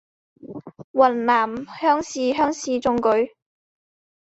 [0.93, 1.47] 云南
[1.79, 3.35] 乡试乡试中举。